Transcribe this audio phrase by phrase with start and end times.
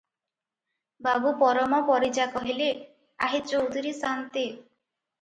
[1.07, 2.73] ବାବୁ ପରମ ପରିଜା କହିଲେ,
[3.29, 4.51] "ଆହେ ଚୌଧୁରୀ ସାନ୍ତେ!